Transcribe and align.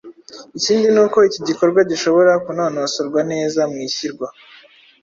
Ikindi 0.57 0.87
ni 0.93 0.99
uko 1.05 1.17
iki 1.27 1.39
gikorwa 1.47 1.79
gishobora 1.91 2.31
kunonosorwa 2.45 3.21
neza 3.31 3.61
mu 3.71 3.77
ishyirwa 3.87 4.27